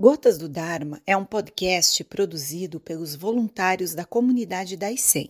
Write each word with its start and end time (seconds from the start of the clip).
Gotas 0.00 0.38
do 0.38 0.48
Dharma 0.48 1.02
é 1.04 1.16
um 1.16 1.24
podcast 1.24 2.04
produzido 2.04 2.78
pelos 2.78 3.16
voluntários 3.16 3.96
da 3.96 4.04
comunidade 4.04 4.76
da 4.76 4.92
ICEM. 4.92 5.28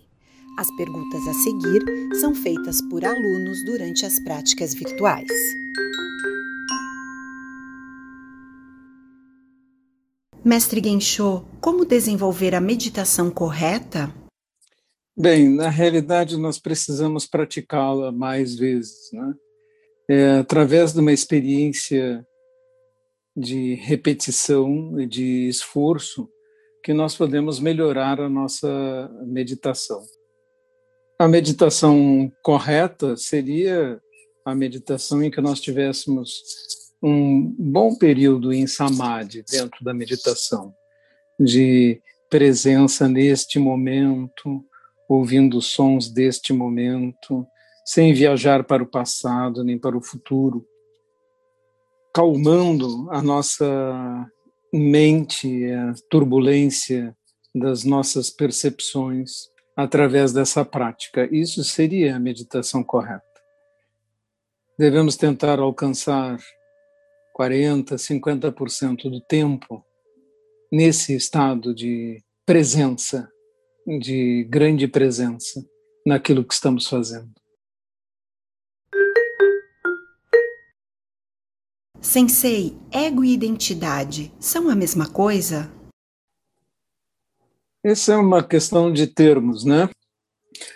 As 0.59 0.71
perguntas 0.77 1.27
a 1.27 1.33
seguir 1.33 1.83
são 2.21 2.35
feitas 2.35 2.83
por 2.91 3.03
alunos 3.03 3.65
durante 3.65 4.05
as 4.05 4.23
práticas 4.23 4.75
virtuais. 4.75 5.27
Mestre 10.45 10.83
Gensho, 10.85 11.47
como 11.63 11.87
desenvolver 11.87 12.55
a 12.55 12.61
meditação 12.61 13.31
correta? 13.31 14.15
Bem, 15.19 15.49
na 15.49 15.71
realidade, 15.71 16.37
nós 16.37 16.59
precisamos 16.59 17.27
praticá-la 17.27 18.13
mais 18.13 18.55
vezes, 18.55 19.11
né? 19.15 19.35
É, 20.11 20.39
através 20.41 20.93
de 20.93 21.01
uma 21.01 21.13
experiência 21.13 22.28
de 23.39 23.75
repetição 23.75 24.99
e 25.01 25.07
de 25.07 25.49
esforço 25.49 26.29
que 26.83 26.93
nós 26.93 27.15
podemos 27.15 27.61
melhorar 27.61 28.21
a 28.21 28.29
nossa 28.29 29.11
meditação. 29.27 30.03
A 31.19 31.29
meditação 31.29 32.33
correta 32.43 33.17
seria 33.17 34.01
a 34.45 34.55
meditação 34.55 35.23
em 35.23 35.31
que 35.31 35.41
nós 35.41 35.61
tivéssemos 35.61 36.43
um 37.03 37.55
bom 37.59 37.95
período 37.95 38.53
em 38.53 38.67
samadhi 38.67 39.45
dentro 39.49 39.85
da 39.85 39.95
meditação, 39.95 40.75
de 41.39 42.01
presença 42.29 43.09
neste 43.09 43.59
momento, 43.59 44.65
ouvindo 45.09 45.61
sons 45.61 46.11
deste 46.11 46.53
momento, 46.53 47.47
sem 47.85 48.13
viajar 48.13 48.65
para 48.65 48.83
o 48.83 48.87
passado 48.87 49.63
nem 49.63 49.79
para 49.79 49.97
o 49.97 50.03
futuro, 50.03 50.67
calmando 52.15 53.09
a 53.11 53.23
nossa 53.23 54.31
mente, 54.73 55.65
a 55.71 55.95
turbulência 56.11 57.17
das 57.55 57.85
nossas 57.85 58.31
percepções 58.31 59.49
através 59.77 60.33
dessa 60.33 60.65
prática. 60.65 61.29
Isso 61.33 61.63
seria 61.65 62.17
a 62.17 62.21
meditação 62.21 62.83
correta. 62.83 63.23
Devemos 64.79 65.17
tentar 65.17 65.59
alcançar 65.59 66.39
40, 67.35 67.97
50% 67.97 69.11
do 69.11 69.21
tempo 69.21 69.85
nesse 70.73 71.15
estado 71.15 71.75
de 71.75 72.23
presença, 72.45 73.31
de 74.01 74.45
grande 74.51 74.87
presença 74.87 75.65
naquilo 76.07 76.45
que 76.45 76.55
estamos 76.55 76.87
fazendo. 76.89 77.31
Sensei, 82.01 82.77
ego 82.93 83.25
e 83.25 83.33
identidade 83.33 84.33
são 84.39 84.71
a 84.71 84.77
mesma 84.77 85.09
coisa? 85.11 85.71
Essa 87.85 88.13
é 88.13 88.17
uma 88.17 88.43
questão 88.43 88.93
de 88.93 89.07
termos, 89.07 89.65
né? 89.65 89.89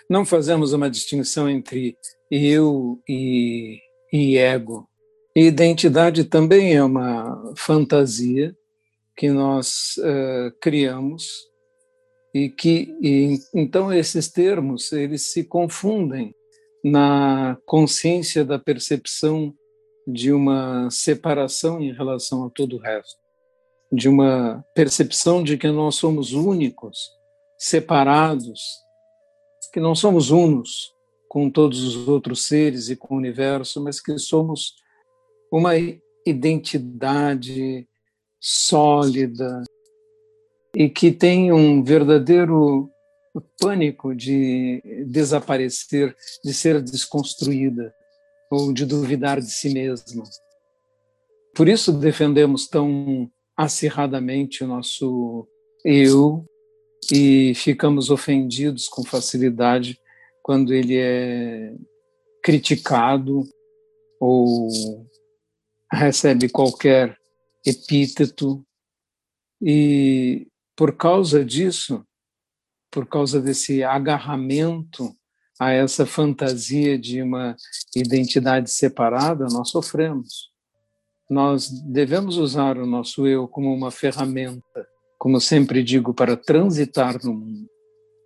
Não 0.09 0.25
fazemos 0.25 0.73
uma 0.73 0.89
distinção 0.89 1.49
entre 1.49 1.95
eu 2.29 3.01
e, 3.07 3.79
e 4.11 4.37
ego. 4.37 4.87
Identidade 5.35 6.25
também 6.25 6.75
é 6.75 6.83
uma 6.83 7.53
fantasia 7.57 8.55
que 9.15 9.29
nós 9.29 9.95
uh, 9.97 10.51
criamos 10.59 11.27
e 12.33 12.49
que 12.49 12.95
e, 13.01 13.37
então 13.53 13.93
esses 13.93 14.29
termos 14.29 14.91
eles 14.91 15.31
se 15.31 15.43
confundem 15.43 16.33
na 16.83 17.57
consciência 17.65 18.43
da 18.43 18.59
percepção 18.59 19.53
de 20.05 20.31
uma 20.31 20.89
separação 20.89 21.81
em 21.81 21.93
relação 21.93 22.45
a 22.45 22.49
todo 22.49 22.75
o 22.75 22.79
resto, 22.79 23.19
de 23.91 24.09
uma 24.09 24.65
percepção 24.75 25.43
de 25.43 25.57
que 25.57 25.67
nós 25.67 25.95
somos 25.95 26.33
únicos, 26.33 27.11
separados, 27.57 28.61
que 29.71 29.79
não 29.79 29.95
somos 29.95 30.29
unos 30.29 30.93
com 31.29 31.49
todos 31.49 31.83
os 31.83 32.07
outros 32.07 32.45
seres 32.45 32.89
e 32.89 32.95
com 32.95 33.15
o 33.15 33.17
universo, 33.17 33.83
mas 33.83 33.99
que 33.99 34.17
somos 34.19 34.75
uma 35.51 35.73
identidade 36.25 37.87
sólida 38.39 39.63
e 40.75 40.89
que 40.89 41.11
tem 41.11 41.51
um 41.51 41.83
verdadeiro 41.83 42.89
pânico 43.59 44.13
de 44.13 44.81
desaparecer, 45.07 46.15
de 46.43 46.53
ser 46.53 46.81
desconstruída 46.81 47.93
ou 48.53 48.71
de 48.71 48.85
duvidar 48.85 49.39
de 49.39 49.51
si 49.51 49.73
mesma. 49.73 50.23
Por 51.55 51.67
isso 51.67 51.91
defendemos 51.91 52.67
tão 52.67 53.29
acirradamente 53.57 54.63
o 54.63 54.67
nosso 54.67 55.47
eu 55.83 56.45
e 57.11 57.53
ficamos 57.55 58.09
ofendidos 58.09 58.87
com 58.87 59.03
facilidade 59.03 59.99
quando 60.41 60.73
ele 60.73 60.97
é 60.97 61.73
criticado 62.43 63.43
ou 64.19 64.69
recebe 65.91 66.49
qualquer 66.49 67.17
epíteto 67.65 68.63
e 69.61 70.47
por 70.75 70.95
causa 70.95 71.43
disso, 71.45 72.05
por 72.91 73.07
causa 73.07 73.41
desse 73.41 73.83
agarramento 73.83 75.15
a 75.63 75.71
essa 75.71 76.05
fantasia 76.05 76.97
de 76.97 77.21
uma 77.21 77.55
identidade 77.95 78.69
separada, 78.69 79.47
nós 79.49 79.69
sofremos. 79.69 80.51
Nós 81.29 81.69
devemos 81.69 82.37
usar 82.37 82.77
o 82.77 82.85
nosso 82.85 83.25
eu 83.25 83.47
como 83.47 83.73
uma 83.73 83.89
ferramenta, 83.89 84.87
como 85.17 85.39
sempre 85.39 85.81
digo, 85.81 86.13
para 86.13 86.35
transitar 86.35 87.17
no 87.23 87.33
mundo. 87.33 87.69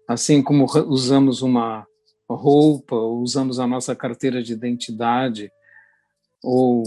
Assim 0.07 0.41
como 0.41 0.65
usamos 0.87 1.43
uma 1.43 1.85
roupa, 2.27 2.95
ou 2.95 3.19
usamos 3.21 3.59
a 3.59 3.67
nossa 3.67 3.95
carteira 3.95 4.41
de 4.41 4.53
identidade, 4.53 5.51
ou 6.43 6.83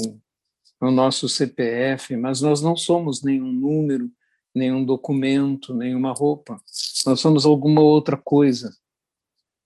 o 0.80 0.90
nosso 0.90 1.28
CPF, 1.28 2.16
mas 2.16 2.40
nós 2.40 2.60
não 2.60 2.76
somos 2.76 3.22
nenhum 3.22 3.52
número, 3.52 4.10
nenhum 4.52 4.84
documento, 4.84 5.72
nenhuma 5.74 6.12
roupa. 6.12 6.60
Nós 7.06 7.20
somos 7.20 7.46
alguma 7.46 7.82
outra 7.82 8.16
coisa 8.16 8.79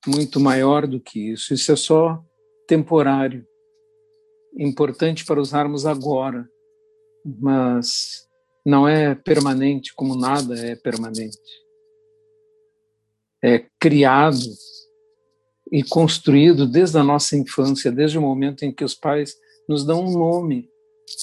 muito 0.07 0.41
maior 0.41 0.87
do 0.87 1.01
que 1.01 1.33
isso. 1.33 1.55
Isso 1.55 1.73
é 1.73 1.77
só 1.77 2.23
temporário, 2.67 3.47
importante 4.57 5.25
para 5.25 5.41
usarmos 5.41 5.87
agora, 5.87 6.49
mas 7.25 8.27
não 8.65 8.89
é 8.89 9.15
permanente, 9.15 9.95
como 9.95 10.17
nada 10.17 10.59
é 10.59 10.75
permanente. 10.75 11.39
É 13.43 13.67
criado 13.79 14.39
e 15.71 15.83
construído 15.83 16.67
desde 16.67 16.99
a 16.99 17.03
nossa 17.03 17.37
infância, 17.37 17.93
desde 17.93 18.17
o 18.17 18.23
momento 18.23 18.65
em 18.65 18.73
que 18.73 18.85
os 18.85 18.95
pais 18.95 19.35
nos 19.69 19.85
dão 19.85 20.05
um 20.05 20.13
nome 20.13 20.69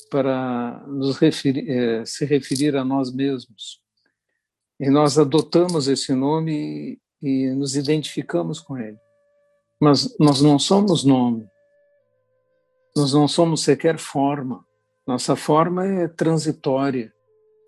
para 0.09 0.83
referir, 1.19 1.69
é, 1.69 2.05
se 2.05 2.25
referir 2.25 2.75
a 2.75 2.83
nós 2.83 3.11
mesmos. 3.11 3.81
E 4.79 4.89
nós 4.89 5.17
adotamos 5.17 5.87
esse 5.87 6.13
nome 6.13 6.99
e 7.21 7.49
nos 7.51 7.75
identificamos 7.75 8.59
com 8.59 8.77
ele. 8.77 8.97
Mas 9.79 10.15
nós 10.19 10.41
não 10.41 10.57
somos 10.59 11.03
nome, 11.03 11.47
nós 12.95 13.13
não 13.13 13.27
somos 13.27 13.63
sequer 13.63 13.97
forma. 13.97 14.65
Nossa 15.07 15.35
forma 15.35 15.85
é 15.85 16.07
transitória, 16.07 17.13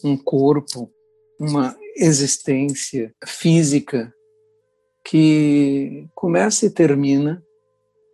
um 0.03 0.15
corpo, 0.15 0.91
uma 1.39 1.75
existência 1.95 3.13
física 3.25 4.13
que 5.03 6.07
começa 6.15 6.65
e 6.65 6.69
termina, 6.69 7.43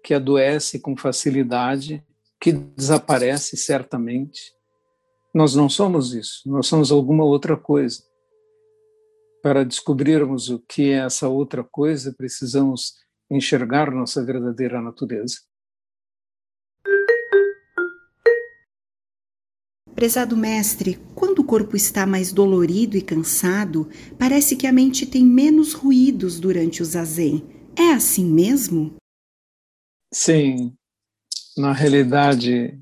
que 0.04 0.14
adoece 0.14 0.80
com 0.80 0.96
facilidade, 0.96 2.04
que 2.40 2.52
desaparece 2.52 3.58
certamente. 3.58 4.54
Nós 5.34 5.54
não 5.54 5.70
somos 5.70 6.14
isso, 6.14 6.50
nós 6.50 6.68
somos 6.68 6.92
alguma 6.92 7.24
outra 7.24 7.56
coisa. 7.56 8.04
Para 9.42 9.64
descobrirmos 9.64 10.50
o 10.50 10.60
que 10.60 10.90
é 10.90 11.06
essa 11.06 11.30
outra 11.30 11.64
coisa, 11.64 12.14
precisamos 12.14 12.96
enxergar 13.32 13.90
nossa 13.92 14.24
verdadeira 14.24 14.82
natureza. 14.82 15.38
Prezado 19.96 20.36
mestre, 20.36 20.98
quando 21.16 21.40
o 21.40 21.44
corpo 21.44 21.76
está 21.76 22.06
mais 22.06 22.32
dolorido 22.32 22.98
e 22.98 23.02
cansado, 23.02 23.90
parece 24.18 24.56
que 24.56 24.66
a 24.68 24.72
mente 24.72 25.06
tem 25.06 25.26
menos 25.26 25.74
ruídos 25.74 26.40
durante 26.40 26.82
o 26.82 26.86
zazen. 26.86 27.44
É 27.78 27.92
assim 27.92 28.26
mesmo? 28.26 28.96
Sim. 30.14 30.74
Na 31.58 31.74
realidade, 31.74 32.80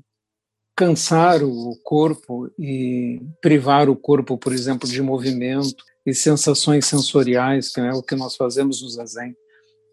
cansar 0.76 1.42
o 1.42 1.76
corpo 1.82 2.50
e 2.58 3.20
privar 3.40 3.88
o 3.88 3.96
corpo, 3.96 4.38
por 4.38 4.52
exemplo, 4.52 4.88
de 4.88 5.02
movimento 5.02 5.84
e 6.08 6.14
sensações 6.14 6.86
sensoriais, 6.86 7.70
que 7.70 7.80
é 7.82 7.92
o 7.92 8.02
que 8.02 8.16
nós 8.16 8.34
fazemos 8.34 8.80
no 8.80 8.88
zazen. 8.88 9.36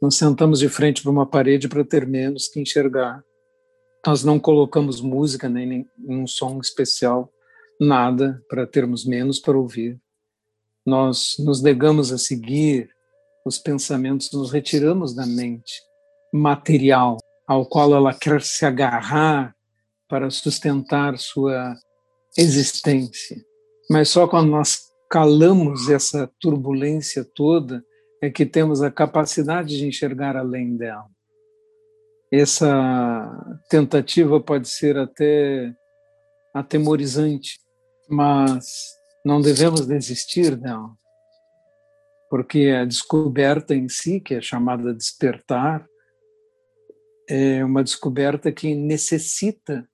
Nós 0.01 0.15
sentamos 0.15 0.59
de 0.59 0.69
frente 0.69 1.01
para 1.01 1.11
uma 1.11 1.25
parede 1.25 1.67
para 1.67 1.83
ter 1.83 2.07
menos 2.07 2.47
que 2.47 2.57
enxergar. 2.57 3.21
Nós 4.07 4.23
não 4.23 4.39
colocamos 4.39 5.01
música 5.01 5.49
nem 5.49 5.89
nenhum 5.99 6.25
som 6.25 6.59
especial. 6.61 7.29
nada 7.77 8.41
para 8.47 8.65
termos 8.65 9.05
menos 9.05 9.37
para 9.37 9.57
ouvir. 9.57 9.99
Nós 10.85 11.35
nos 11.39 11.61
negamos 11.61 12.13
a 12.13 12.17
seguir 12.17 12.89
os 13.45 13.57
pensamentos, 13.57 14.31
nos 14.31 14.49
retiramos 14.53 15.13
da 15.13 15.25
mente 15.25 15.73
material 16.33 17.17
ao 17.45 17.65
qual 17.65 17.93
ela 17.93 18.13
quer 18.13 18.41
se 18.41 18.65
agarrar 18.65 19.53
para 20.07 20.29
sustentar 20.29 21.17
sua 21.17 21.75
existência. 22.37 23.35
Mas 23.89 24.07
só 24.07 24.25
quando 24.25 24.49
nós 24.51 24.85
calamos 25.09 25.89
essa 25.89 26.29
turbulência 26.39 27.23
toda 27.23 27.83
é 28.21 28.29
que 28.29 28.45
temos 28.45 28.81
a 28.81 28.91
capacidade 28.91 29.77
de 29.77 29.87
enxergar 29.87 30.35
além 30.35 30.75
dela. 30.75 31.07
Essa 32.31 33.57
tentativa 33.69 34.41
pode 34.41 34.67
ser 34.67 34.97
até 34.97 35.73
atemorizante, 36.53 37.59
mas 38.09 38.65
não 39.23 39.41
devemos 39.41 39.85
desistir 39.85 40.55
dela, 40.55 40.89
porque 42.29 42.69
a 42.69 42.85
descoberta 42.85 43.75
em 43.75 43.87
si, 43.87 44.19
que 44.19 44.35
é 44.35 44.41
chamada 44.41 44.93
despertar, 44.93 45.85
é 47.27 47.63
uma 47.63 47.83
descoberta 47.83 48.51
que 48.51 48.75
necessita 48.75 49.87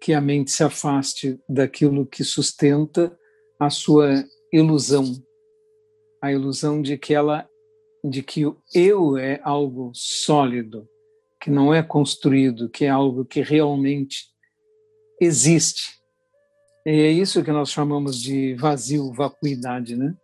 que 0.00 0.12
a 0.12 0.20
mente 0.20 0.50
se 0.50 0.62
afaste 0.62 1.40
daquilo 1.48 2.06
que 2.06 2.22
sustenta 2.22 3.16
a 3.64 3.70
sua 3.70 4.24
ilusão, 4.52 5.04
a 6.22 6.32
ilusão 6.32 6.80
de 6.80 6.96
que 6.96 7.14
ela 7.14 7.48
de 8.04 8.22
que 8.22 8.44
o 8.44 8.58
eu 8.74 9.16
é 9.16 9.40
algo 9.42 9.90
sólido, 9.94 10.86
que 11.40 11.50
não 11.50 11.72
é 11.72 11.82
construído, 11.82 12.68
que 12.68 12.84
é 12.84 12.90
algo 12.90 13.24
que 13.24 13.40
realmente 13.40 14.26
existe. 15.18 15.98
E 16.84 16.90
é 16.90 17.10
isso 17.10 17.42
que 17.42 17.50
nós 17.50 17.70
chamamos 17.70 18.20
de 18.20 18.54
vazio, 18.56 19.10
vacuidade, 19.10 19.96
né? 19.96 20.14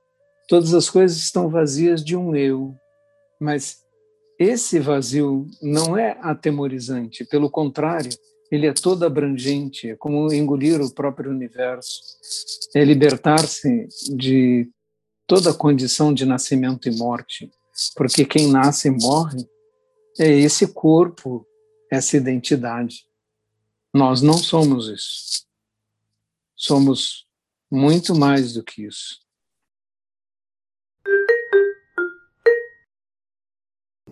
Todas 0.46 0.74
as 0.74 0.90
coisas 0.90 1.16
estão 1.16 1.48
vazias 1.48 2.04
de 2.04 2.14
um 2.14 2.36
eu, 2.36 2.74
mas 3.40 3.78
esse 4.38 4.78
vazio 4.78 5.46
não 5.62 5.96
é 5.96 6.18
atemorizante, 6.20 7.24
pelo 7.24 7.50
contrário, 7.50 8.10
ele 8.50 8.66
é 8.66 8.72
todo 8.72 9.04
abrangente, 9.04 9.90
é 9.90 9.96
como 9.96 10.32
engolir 10.32 10.80
o 10.80 10.92
próprio 10.92 11.30
universo, 11.30 12.00
é 12.74 12.84
libertar-se 12.84 13.88
de 14.16 14.68
toda 15.26 15.50
a 15.50 15.54
condição 15.54 16.12
de 16.12 16.26
nascimento 16.26 16.88
e 16.88 16.96
morte, 16.96 17.50
porque 17.94 18.24
quem 18.24 18.48
nasce 18.48 18.88
e 18.88 18.90
morre 18.90 19.46
é 20.18 20.28
esse 20.28 20.66
corpo, 20.72 21.46
essa 21.90 22.16
identidade. 22.16 23.06
Nós 23.94 24.20
não 24.20 24.38
somos 24.38 24.88
isso. 24.88 25.46
Somos 26.56 27.26
muito 27.70 28.14
mais 28.14 28.52
do 28.52 28.62
que 28.64 28.84
isso. 28.84 29.20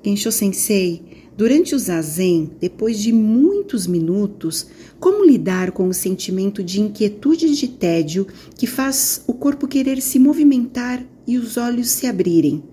Gensho 0.04 0.30
Sensei, 0.30 1.27
durante 1.38 1.72
o 1.72 1.78
zazen, 1.78 2.50
depois 2.58 2.98
de 2.98 3.12
muitos 3.12 3.86
minutos, 3.86 4.66
como 4.98 5.24
lidar 5.24 5.70
com 5.70 5.86
o 5.86 5.94
sentimento 5.94 6.64
de 6.64 6.80
inquietude 6.80 7.46
e 7.46 7.54
de 7.54 7.68
tédio 7.68 8.26
que 8.56 8.66
faz 8.66 9.22
o 9.24 9.32
corpo 9.32 9.68
querer 9.68 10.00
se 10.00 10.18
movimentar 10.18 11.00
e 11.28 11.38
os 11.38 11.56
olhos 11.56 11.90
se 11.90 12.08
abrirem? 12.08 12.64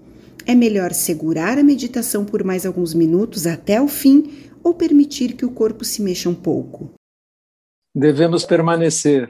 É 0.48 0.56
melhor 0.56 0.94
segurar 0.94 1.60
a 1.60 1.64
meditação 1.64 2.26
por 2.26 2.44
mais 2.44 2.66
alguns 2.66 2.96
minutos 2.96 3.46
até 3.46 3.80
o 3.80 3.88
fim 3.88 4.50
ou 4.64 4.74
permitir 4.74 5.34
que 5.34 5.46
o 5.46 5.52
corpo 5.52 5.86
se 5.86 6.02
mexa 6.02 6.28
um 6.28 6.34
pouco? 6.34 6.92
Devemos 7.94 8.46
permanecer, 8.46 9.30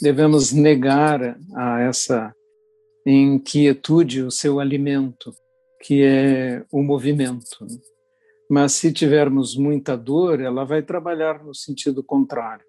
devemos 0.00 0.52
negar 0.52 1.36
a 1.52 1.80
essa 1.80 2.32
inquietude 3.04 4.22
o 4.22 4.30
seu 4.30 4.60
alimento 4.60 5.34
que 5.82 6.04
é 6.04 6.64
o 6.70 6.80
movimento. 6.80 7.66
Mas 8.48 8.72
se 8.72 8.92
tivermos 8.92 9.56
muita 9.56 9.96
dor, 9.96 10.40
ela 10.40 10.64
vai 10.64 10.82
trabalhar 10.82 11.42
no 11.44 11.54
sentido 11.54 12.02
contrário. 12.02 12.64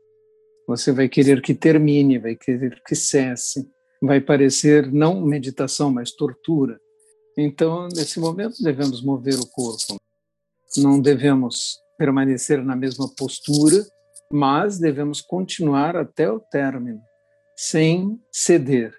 Você 0.68 0.92
vai 0.92 1.08
querer 1.08 1.42
que 1.42 1.54
termine, 1.54 2.18
vai 2.18 2.36
querer 2.36 2.82
que 2.86 2.96
cesse, 2.96 3.70
vai 4.02 4.20
parecer 4.20 4.92
não 4.92 5.22
meditação, 5.22 5.92
mas 5.92 6.12
tortura. 6.12 6.80
Então, 7.38 7.88
nesse 7.96 8.20
momento, 8.20 8.62
devemos 8.62 9.04
mover 9.04 9.36
o 9.40 9.48
corpo. 9.48 9.96
Não 10.78 11.00
devemos 11.00 11.78
permanecer 11.98 12.64
na 12.64 12.76
mesma 12.76 13.08
postura, 13.16 13.86
mas 14.32 14.80
devemos 14.80 15.22
continuar 15.22 15.96
até 15.96 16.30
o 16.30 16.40
término, 16.40 17.00
sem 17.56 18.20
ceder. 18.32 18.94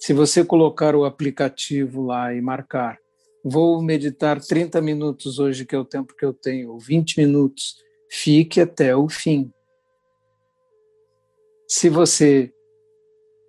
Se 0.00 0.12
você 0.12 0.44
colocar 0.44 0.94
o 0.94 1.04
aplicativo 1.04 2.02
lá 2.02 2.34
e 2.34 2.40
marcar 2.40 2.98
vou 3.44 3.82
meditar 3.82 4.40
30 4.40 4.80
minutos 4.80 5.38
hoje, 5.38 5.66
que 5.66 5.74
é 5.74 5.78
o 5.78 5.84
tempo 5.84 6.16
que 6.16 6.24
eu 6.24 6.32
tenho, 6.32 6.72
ou 6.72 6.78
20 6.78 7.18
minutos. 7.18 7.76
Fique 8.10 8.60
até 8.60 8.96
o 8.96 9.06
fim. 9.08 9.52
Se 11.68 11.90
você 11.90 12.52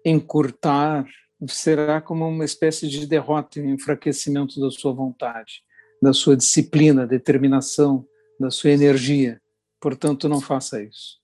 encurtar, 0.03 1.07
será 1.47 2.01
como 2.01 2.27
uma 2.27 2.43
espécie 2.43 2.87
de 2.89 3.07
derrota 3.07 3.59
e 3.59 3.63
um 3.63 3.73
enfraquecimento 3.73 4.59
da 4.59 4.69
sua 4.69 4.91
vontade, 4.91 5.63
da 6.01 6.11
sua 6.11 6.35
disciplina, 6.35 7.07
determinação, 7.07 8.05
da 8.39 8.51
sua 8.51 8.71
energia. 8.71 9.41
Portanto, 9.79 10.27
não 10.27 10.41
faça 10.41 10.83
isso. 10.83 11.23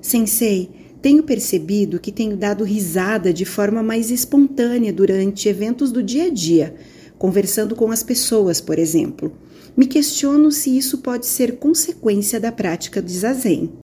Sensei, 0.00 0.87
tenho 1.00 1.22
percebido 1.22 2.00
que 2.00 2.10
tenho 2.10 2.36
dado 2.36 2.64
risada 2.64 3.32
de 3.32 3.44
forma 3.44 3.82
mais 3.82 4.10
espontânea 4.10 4.92
durante 4.92 5.48
eventos 5.48 5.92
do 5.92 6.02
dia 6.02 6.24
a 6.24 6.30
dia, 6.30 6.74
conversando 7.18 7.76
com 7.76 7.90
as 7.90 8.02
pessoas, 8.02 8.60
por 8.60 8.78
exemplo. 8.78 9.32
Me 9.76 9.86
questiono 9.86 10.50
se 10.50 10.76
isso 10.76 10.98
pode 10.98 11.26
ser 11.26 11.58
consequência 11.58 12.40
da 12.40 12.50
prática 12.50 13.00
de 13.00 13.12
zazen. 13.12 13.78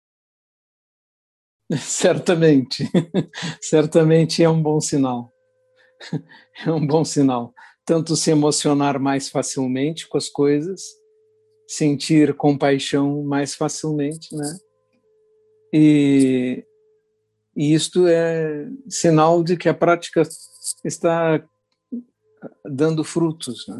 Certamente, 1.78 2.90
certamente 3.62 4.44
é 4.44 4.50
um 4.50 4.62
bom 4.62 4.80
sinal. 4.80 5.32
É 6.66 6.72
um 6.72 6.86
bom 6.86 7.04
sinal. 7.04 7.54
Tanto 7.86 8.16
se 8.16 8.30
emocionar 8.30 9.00
mais 9.00 9.30
facilmente 9.30 10.08
com 10.08 10.18
as 10.18 10.30
coisas, 10.30 10.82
sentir 11.68 12.36
compaixão 12.36 13.24
mais 13.24 13.56
facilmente, 13.56 14.36
né? 14.36 14.58
E 15.74 16.64
e 17.56 17.74
isto 17.74 18.08
é 18.08 18.68
sinal 18.90 19.44
de 19.44 19.58
que 19.58 19.68
a 19.68 19.74
prática 19.74 20.24
está 20.84 21.44
dando 22.66 23.04
frutos, 23.04 23.68
né? 23.68 23.80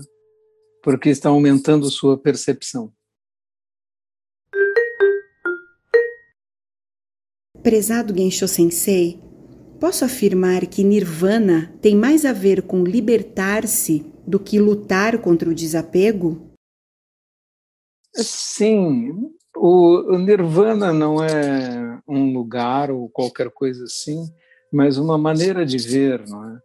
porque 0.84 1.10
está 1.10 1.30
aumentando 1.30 1.90
sua 1.90 2.18
percepção. 2.18 2.92
Prezado 7.64 8.16
Gensho 8.16 8.48
Sensei, 8.48 9.22
posso 9.80 10.04
afirmar 10.04 10.66
que 10.66 10.84
Nirvana 10.84 11.78
tem 11.82 11.96
mais 11.96 12.26
a 12.26 12.34
ver 12.34 12.64
com 12.64 12.84
libertar-se 12.84 14.00
do 14.28 14.40
que 14.40 14.60
lutar 14.60 15.22
contra 15.22 15.50
o 15.50 15.54
desapego? 15.54 16.52
Sim, 18.16 19.32
o, 19.56 20.18
Nirvana 20.18 20.94
não 20.94 21.24
é 21.24 22.02
um 22.08 22.34
lugar 22.34 22.92
ou 22.92 23.10
qualquer 23.10 23.50
coisa 23.50 23.84
assim, 23.84 24.26
mas 24.72 24.98
uma 24.98 25.18
maneira 25.18 25.66
de 25.66 25.78
ver, 25.78 26.28
não 26.28 26.50
é? 26.50 26.60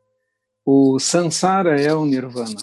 O 0.65 0.99
Sansara 0.99 1.81
é 1.81 1.95
o 1.95 2.05
Nirvana. 2.05 2.61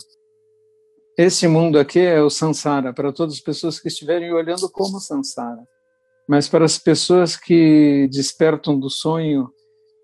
Esse 1.18 1.48
mundo 1.48 1.78
aqui 1.78 2.00
é 2.00 2.22
o 2.22 2.30
Sansara 2.30 2.92
para 2.94 3.14
todas 3.14 3.36
as 3.36 3.40
pessoas 3.40 3.80
que 3.80 3.88
estiverem 3.88 4.34
olhando 4.34 4.70
como 4.70 5.00
Sansara. 5.00 5.64
Mas 6.28 6.48
para 6.48 6.66
as 6.66 6.78
pessoas 6.78 7.36
que 7.36 8.08
despertam 8.12 8.80
do 8.80 8.90
sonho 8.90 9.50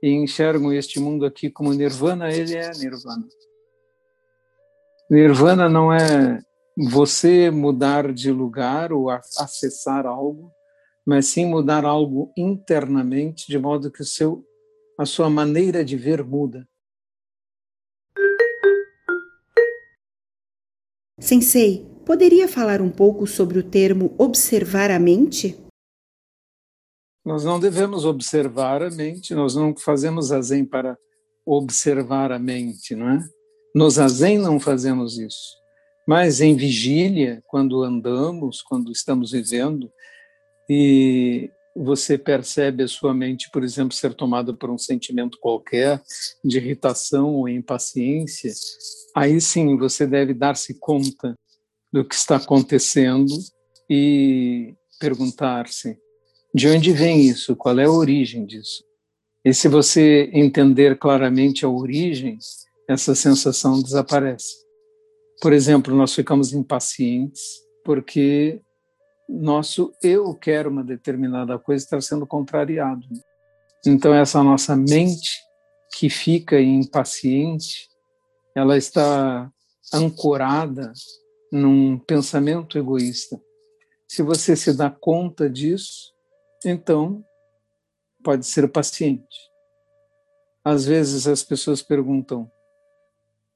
e 0.03 0.11
enxergam 0.11 0.71
este 0.71 0.99
mundo 0.99 1.25
aqui 1.25 1.49
como 1.49 1.73
Nirvana, 1.73 2.31
ele 2.31 2.55
é 2.55 2.71
Nirvana. 2.71 3.27
Nirvana 5.09 5.67
não 5.67 5.91
é 5.91 6.39
você 6.87 7.51
mudar 7.51 8.13
de 8.13 8.31
lugar 8.31 8.93
ou 8.93 9.09
acessar 9.09 10.05
algo, 10.05 10.49
mas 11.05 11.25
sim 11.25 11.45
mudar 11.45 11.83
algo 11.83 12.31
internamente, 12.37 13.47
de 13.47 13.59
modo 13.59 13.91
que 13.91 14.01
o 14.01 14.05
seu, 14.05 14.45
a 14.97 15.05
sua 15.05 15.29
maneira 15.29 15.83
de 15.83 15.97
ver 15.97 16.23
muda. 16.23 16.65
Sensei, 21.19 21.85
poderia 22.05 22.47
falar 22.47 22.81
um 22.81 22.89
pouco 22.89 23.27
sobre 23.27 23.59
o 23.59 23.63
termo 23.63 24.15
observar 24.17 24.89
a 24.89 24.97
mente? 24.97 25.59
Nós 27.25 27.43
não 27.43 27.59
devemos 27.59 28.05
observar 28.05 28.81
a 28.81 28.89
mente, 28.89 29.35
nós 29.35 29.53
não 29.53 29.75
fazemos 29.75 30.31
a 30.31 30.41
Zen 30.41 30.63
para 30.63 30.97
observar 31.45 32.31
a 32.31 32.39
mente, 32.39 32.95
não 32.95 33.09
é? 33.09 33.29
Nos 33.75 33.99
a 33.99 34.07
Zen 34.07 34.37
não 34.37 34.59
fazemos 34.59 35.19
isso. 35.19 35.58
Mas 36.09 36.41
em 36.41 36.55
vigília, 36.55 37.43
quando 37.45 37.83
andamos, 37.83 38.63
quando 38.63 38.91
estamos 38.91 39.29
vivendo, 39.31 39.91
e 40.67 41.51
você 41.75 42.17
percebe 42.17 42.81
a 42.81 42.87
sua 42.87 43.13
mente, 43.13 43.47
por 43.51 43.63
exemplo, 43.63 43.93
ser 43.93 44.15
tomada 44.15 44.51
por 44.51 44.71
um 44.71 44.77
sentimento 44.79 45.37
qualquer 45.39 46.01
de 46.43 46.57
irritação 46.57 47.35
ou 47.35 47.47
impaciência, 47.47 48.51
aí 49.15 49.39
sim 49.39 49.77
você 49.77 50.07
deve 50.07 50.33
dar-se 50.33 50.79
conta 50.79 51.35
do 51.93 52.03
que 52.03 52.15
está 52.15 52.37
acontecendo 52.37 53.31
e 53.87 54.73
perguntar-se 54.99 55.95
de 56.55 56.69
onde 56.69 56.91
vem 56.91 57.21
isso, 57.21 57.55
qual 57.55 57.77
é 57.77 57.85
a 57.85 57.91
origem 57.91 58.47
disso. 58.47 58.83
E 59.45 59.53
se 59.53 59.67
você 59.67 60.27
entender 60.33 60.97
claramente 60.97 61.63
a 61.63 61.69
origem, 61.69 62.39
essa 62.89 63.13
sensação 63.13 63.79
desaparece. 63.79 64.68
Por 65.41 65.53
exemplo, 65.53 65.95
nós 65.95 66.13
ficamos 66.13 66.53
impacientes 66.53 67.41
porque 67.83 68.61
nosso 69.27 69.93
eu 70.01 70.33
quero 70.35 70.69
uma 70.69 70.83
determinada 70.83 71.57
coisa 71.57 71.83
está 71.83 72.01
sendo 72.01 72.25
contrariado. 72.25 73.05
Então 73.85 74.13
essa 74.13 74.43
nossa 74.43 74.75
mente 74.75 75.29
que 75.97 76.09
fica 76.09 76.59
impaciente, 76.59 77.89
ela 78.55 78.77
está 78.77 79.51
ancorada 79.93 80.91
num 81.51 81.97
pensamento 81.97 82.77
egoísta. 82.77 83.39
Se 84.07 84.21
você 84.21 84.55
se 84.55 84.73
dá 84.73 84.89
conta 84.89 85.49
disso, 85.49 86.13
então 86.65 87.23
pode 88.23 88.45
ser 88.45 88.67
paciente. 88.67 89.49
Às 90.63 90.85
vezes 90.85 91.27
as 91.27 91.43
pessoas 91.43 91.81
perguntam: 91.81 92.51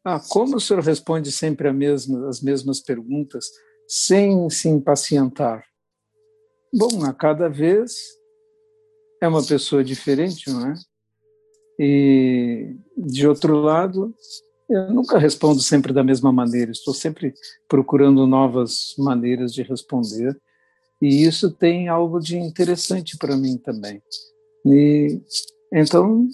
ah, 0.04 0.20
como 0.20 0.58
o 0.58 0.60
senhor 0.60 0.84
responde 0.84 1.32
sempre 1.32 1.72
mesma, 1.72 2.28
as 2.28 2.42
mesmas 2.42 2.82
perguntas 2.82 3.46
sem 3.88 4.50
se 4.50 4.68
impacientar? 4.68 5.64
Bom, 6.74 7.06
a 7.06 7.14
cada 7.14 7.48
vez 7.48 7.94
é 9.22 9.28
uma 9.28 9.46
pessoa 9.46 9.84
diferente, 9.84 10.50
não 10.50 10.72
é? 10.72 10.74
E, 11.80 12.76
de 12.98 13.28
outro 13.28 13.60
lado, 13.60 14.14
eu 14.70 14.94
nunca 14.94 15.18
respondo 15.18 15.62
sempre 15.62 15.94
da 15.94 16.04
mesma 16.04 16.32
maneira, 16.32 16.72
estou 16.72 16.94
sempre 16.94 17.34
procurando 17.68 18.28
novas 18.28 18.94
maneiras 18.98 19.54
de 19.54 19.62
responder, 19.62 20.40
e 21.02 21.24
isso 21.24 21.52
tem 21.52 21.88
algo 21.88 22.20
de 22.20 22.38
interessante 22.38 23.18
para 23.18 23.38
mim 23.38 23.58
também. 23.58 24.02
E, 24.66 25.22
então, 25.72 26.28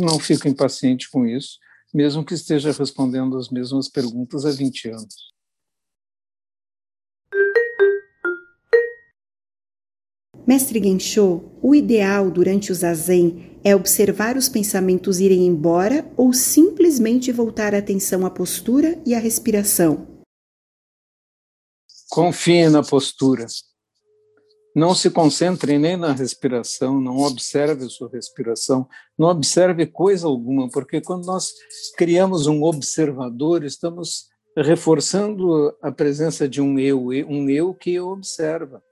não 0.00 0.18
fico 0.18 0.48
impaciente 0.48 1.10
com 1.10 1.26
isso, 1.26 1.58
mesmo 1.96 2.22
que 2.22 2.34
esteja 2.34 2.70
respondendo 2.72 3.38
as 3.38 3.48
mesmas 3.48 3.88
perguntas 3.88 4.44
há 4.44 4.50
20 4.50 4.90
anos. 4.90 5.32
Mestre 10.46 10.78
Gensho, 10.78 11.50
o 11.62 11.74
ideal 11.74 12.30
durante 12.30 12.70
o 12.70 12.74
zazen 12.74 13.58
é 13.64 13.74
observar 13.74 14.36
os 14.36 14.46
pensamentos 14.46 15.20
irem 15.20 15.46
embora 15.46 16.06
ou 16.18 16.34
simplesmente 16.34 17.32
voltar 17.32 17.74
a 17.74 17.78
atenção 17.78 18.26
à 18.26 18.30
postura 18.30 19.00
e 19.06 19.14
à 19.14 19.18
respiração? 19.18 20.06
Confie 22.10 22.68
na 22.68 22.82
postura. 22.82 23.46
Não 24.76 24.94
se 24.94 25.08
concentre 25.08 25.78
nem 25.78 25.96
na 25.96 26.12
respiração, 26.12 27.00
não 27.00 27.20
observe 27.20 27.88
sua 27.88 28.10
respiração, 28.10 28.86
não 29.18 29.28
observe 29.28 29.86
coisa 29.86 30.26
alguma, 30.26 30.68
porque 30.68 31.00
quando 31.00 31.24
nós 31.24 31.50
criamos 31.96 32.46
um 32.46 32.62
observador, 32.62 33.64
estamos 33.64 34.26
reforçando 34.54 35.74
a 35.80 35.90
presença 35.90 36.46
de 36.46 36.60
um 36.60 36.78
eu, 36.78 37.06
um 37.06 37.48
eu 37.48 37.72
que 37.72 37.98
observa. 37.98 38.82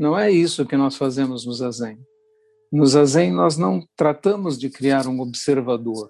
Não 0.00 0.18
é 0.18 0.30
isso 0.30 0.64
que 0.64 0.74
nós 0.74 0.96
fazemos 0.96 1.44
no 1.44 1.52
zazen. 1.52 1.98
No 2.72 2.86
zazen 2.86 3.30
nós 3.30 3.58
não 3.58 3.86
tratamos 3.94 4.58
de 4.58 4.70
criar 4.70 5.06
um 5.06 5.20
observador. 5.20 6.08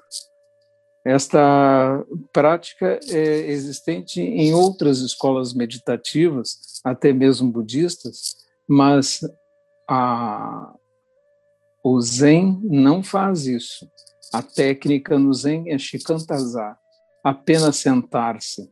Esta 1.05 2.07
prática 2.33 3.01
é 3.09 3.51
existente 3.51 4.21
em 4.21 4.55
outras 4.55 5.01
escolas 5.01 5.53
meditativas, 5.53 6.81
até 6.85 7.13
mesmo 7.13 7.51
budistas, 7.51 8.44
mas 8.68 9.21
a, 9.88 10.75
o 11.85 12.00
Zen 12.00 12.61
não 12.62 13.02
faz 13.02 13.47
isso. 13.47 13.88
A 14.33 14.42
técnica 14.42 15.18
no 15.18 15.33
Zen 15.33 15.71
é 15.71 15.78
shikantaza, 15.78 16.76
apenas 17.23 17.76
sentar-se. 17.76 18.68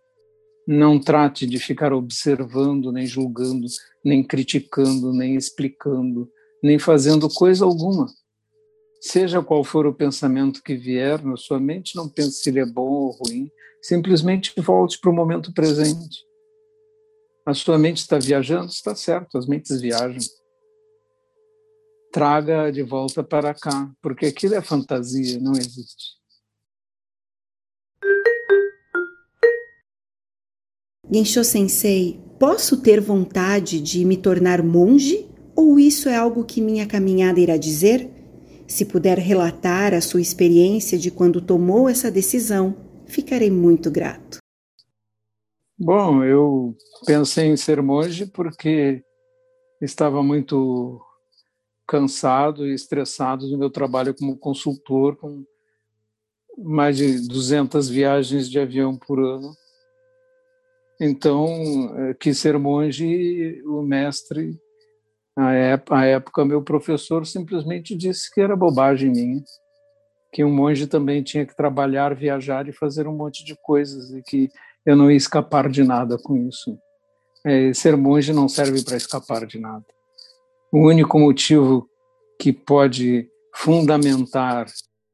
Não 0.66 0.98
trate 0.98 1.46
de 1.46 1.58
ficar 1.58 1.92
observando, 1.92 2.92
nem 2.92 3.06
julgando, 3.06 3.66
nem 4.04 4.22
criticando, 4.24 5.12
nem 5.12 5.36
explicando, 5.36 6.28
nem 6.62 6.78
fazendo 6.78 7.28
coisa 7.28 7.64
alguma. 7.64 8.06
Seja 9.00 9.42
qual 9.42 9.64
for 9.64 9.86
o 9.86 9.94
pensamento 9.94 10.62
que 10.62 10.76
vier 10.76 11.24
na 11.24 11.36
sua 11.36 11.58
mente, 11.58 11.96
não 11.96 12.08
pense 12.08 12.42
se 12.42 12.50
ele 12.50 12.60
é 12.60 12.66
bom 12.66 12.88
ou 12.88 13.10
ruim, 13.10 13.50
simplesmente 13.82 14.52
volte 14.60 14.98
para 15.00 15.10
o 15.10 15.14
momento 15.14 15.52
presente 15.52 16.31
a 17.44 17.54
sua 17.54 17.78
mente 17.78 17.98
está 17.98 18.18
viajando, 18.18 18.66
está 18.66 18.94
certo, 18.94 19.36
as 19.36 19.46
mentes 19.46 19.80
viajam. 19.80 20.20
Traga 22.12 22.70
de 22.70 22.82
volta 22.82 23.24
para 23.24 23.54
cá, 23.54 23.90
porque 24.00 24.26
aquilo 24.26 24.54
é 24.54 24.62
fantasia, 24.62 25.40
não 25.40 25.52
existe. 25.52 26.20
Gensho 31.10 31.44
Sensei, 31.44 32.20
posso 32.38 32.80
ter 32.80 33.00
vontade 33.00 33.80
de 33.80 34.04
me 34.04 34.16
tornar 34.16 34.62
monge 34.62 35.28
ou 35.54 35.78
isso 35.78 36.08
é 36.08 36.16
algo 36.16 36.44
que 36.44 36.60
minha 36.60 36.86
caminhada 36.86 37.38
irá 37.38 37.56
dizer? 37.56 38.10
Se 38.66 38.86
puder 38.86 39.18
relatar 39.18 39.92
a 39.92 40.00
sua 40.00 40.20
experiência 40.20 40.98
de 40.98 41.10
quando 41.10 41.42
tomou 41.42 41.88
essa 41.88 42.10
decisão, 42.10 42.74
ficarei 43.06 43.50
muito 43.50 43.90
grato. 43.90 44.41
Bom, 45.78 46.22
eu 46.22 46.76
pensei 47.06 47.46
em 47.46 47.56
ser 47.56 47.82
monge 47.82 48.26
porque 48.26 49.02
estava 49.80 50.22
muito 50.22 51.00
cansado 51.86 52.66
e 52.66 52.74
estressado 52.74 53.48
do 53.48 53.58
meu 53.58 53.70
trabalho 53.70 54.14
como 54.14 54.36
consultor, 54.36 55.16
com 55.16 55.44
mais 56.58 56.98
de 56.98 57.26
200 57.26 57.88
viagens 57.88 58.48
de 58.48 58.58
avião 58.60 58.96
por 58.96 59.18
ano. 59.18 59.54
Então, 61.00 61.48
eh, 61.98 62.14
quis 62.14 62.38
ser 62.38 62.58
monge 62.58 63.60
o 63.64 63.82
mestre, 63.82 64.56
à 65.34 66.04
época, 66.04 66.44
meu 66.44 66.62
professor, 66.62 67.26
simplesmente 67.26 67.96
disse 67.96 68.32
que 68.32 68.40
era 68.40 68.54
bobagem 68.54 69.10
minha, 69.10 69.42
que 70.32 70.44
um 70.44 70.52
monge 70.52 70.86
também 70.86 71.22
tinha 71.22 71.46
que 71.46 71.56
trabalhar, 71.56 72.14
viajar 72.14 72.68
e 72.68 72.72
fazer 72.72 73.08
um 73.08 73.16
monte 73.16 73.44
de 73.44 73.56
coisas 73.62 74.10
e 74.12 74.22
que 74.22 74.50
eu 74.84 74.96
não 74.96 75.10
ia 75.10 75.16
escapar 75.16 75.68
de 75.68 75.84
nada 75.84 76.18
com 76.18 76.36
isso. 76.36 76.78
É, 77.44 77.72
ser 77.72 77.96
monge 77.96 78.32
não 78.32 78.48
serve 78.48 78.84
para 78.84 78.96
escapar 78.96 79.46
de 79.46 79.58
nada. 79.58 79.84
O 80.72 80.86
único 80.88 81.18
motivo 81.18 81.88
que 82.38 82.52
pode 82.52 83.28
fundamentar 83.54 84.66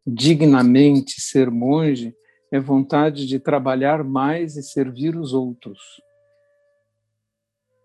dignamente 0.07 1.21
ser 1.21 1.51
monge 1.51 2.15
é 2.51 2.59
vontade 2.59 3.27
de 3.27 3.39
trabalhar 3.39 4.03
mais 4.03 4.57
e 4.57 4.63
servir 4.63 5.17
os 5.17 5.33
outros. 5.33 5.79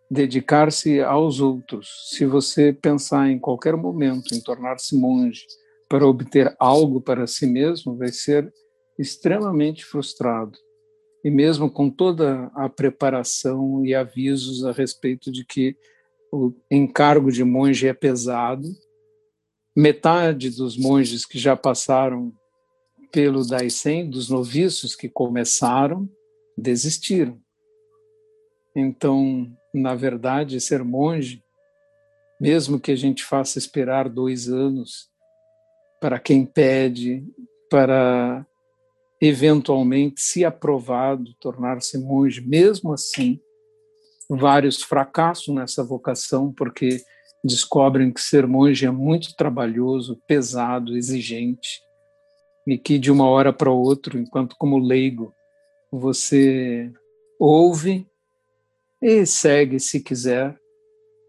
Dedicar-se 0.09 1.01
aos 1.01 1.41
outros. 1.41 1.89
Se 2.11 2.25
você 2.25 2.71
pensar 2.71 3.29
em 3.29 3.39
qualquer 3.39 3.75
momento 3.75 4.33
em 4.33 4.39
tornar-se 4.39 4.95
monge 4.95 5.45
para 5.89 6.07
obter 6.07 6.55
algo 6.59 7.01
para 7.01 7.27
si 7.27 7.45
mesmo, 7.45 7.97
vai 7.97 8.09
ser 8.09 8.53
extremamente 8.97 9.83
frustrado 9.83 10.57
e 11.23 11.29
mesmo 11.29 11.69
com 11.69 11.89
toda 11.89 12.51
a 12.53 12.67
preparação 12.67 13.85
e 13.85 13.95
avisos 13.95 14.65
a 14.65 14.71
respeito 14.71 15.31
de 15.31 15.45
que 15.45 15.75
o 16.31 16.53
encargo 16.69 17.31
de 17.31 17.43
monge 17.43 17.87
é 17.87 17.93
pesado, 17.93 18.67
metade 19.75 20.49
dos 20.49 20.77
monges 20.77 21.25
que 21.25 21.39
já 21.39 21.55
passaram 21.55 22.33
pelo 23.11 23.45
Daisen, 23.45 24.09
dos 24.09 24.29
noviços 24.29 24.95
que 24.95 25.07
começaram, 25.07 26.09
desistiram. 26.57 27.39
Então, 28.75 29.51
na 29.73 29.93
verdade, 29.93 30.59
ser 30.59 30.83
monge, 30.83 31.43
mesmo 32.41 32.79
que 32.79 32.91
a 32.91 32.95
gente 32.95 33.23
faça 33.23 33.59
esperar 33.59 34.09
dois 34.09 34.49
anos 34.49 35.09
para 36.01 36.19
quem 36.19 36.45
pede, 36.45 37.23
para 37.69 38.45
eventualmente, 39.25 40.19
se 40.19 40.43
aprovado, 40.43 41.33
tornar-se 41.39 41.97
monge, 41.97 42.41
mesmo 42.41 42.91
assim, 42.91 43.39
vários 44.29 44.83
fracassam 44.83 45.55
nessa 45.55 45.81
vocação 45.81 46.51
porque 46.51 47.01
descobrem 47.41 48.11
que 48.11 48.19
ser 48.19 48.45
monge 48.45 48.85
é 48.85 48.91
muito 48.91 49.33
trabalhoso, 49.37 50.21
pesado, 50.27 50.97
exigente, 50.97 51.81
e 52.67 52.77
que 52.77 52.99
de 52.99 53.09
uma 53.09 53.25
hora 53.25 53.53
para 53.53 53.71
outra, 53.71 54.19
enquanto 54.19 54.57
como 54.57 54.77
leigo, 54.77 55.33
você 55.89 56.91
ouve 57.39 58.05
e 59.01 59.25
segue 59.25 59.79
se 59.79 60.01
quiser. 60.01 60.57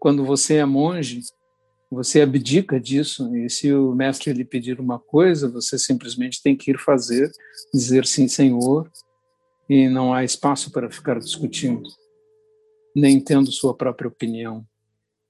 Quando 0.01 0.25
você 0.25 0.55
é 0.55 0.65
monge, 0.65 1.21
Você 1.91 2.21
abdica 2.21 2.79
disso 2.79 3.35
e 3.35 3.49
se 3.49 3.71
o 3.71 3.93
mestre 3.93 4.33
lhe 4.33 4.43
pedir 4.43 4.79
uma 4.79 4.99
coisa, 4.99 5.49
você 5.49 5.77
simplesmente 5.77 6.41
tem 6.41 6.55
que 6.55 6.71
ir 6.71 6.79
fazer, 6.79 7.31
dizer 7.73 8.05
sim, 8.05 8.27
Senhor, 8.27 8.91
e 9.69 9.87
não 9.87 10.13
há 10.13 10.23
espaço 10.23 10.71
para 10.71 10.89
ficar 10.89 11.19
discutindo, 11.19 11.83
nem 12.95 13.19
tendo 13.19 13.51
sua 13.51 13.75
própria 13.75 14.07
opinião. 14.07 14.65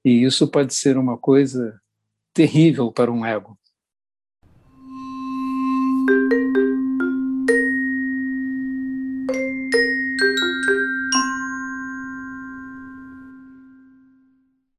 E 0.04 0.24
isso 0.24 0.48
pode 0.48 0.74
ser 0.74 0.98
uma 0.98 1.18
coisa 1.18 1.80
terrível 2.34 2.92
para 2.92 3.12
um 3.12 3.26
ego. 3.26 3.58